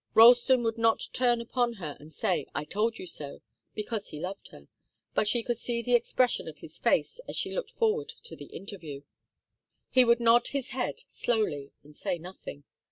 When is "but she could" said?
5.13-5.57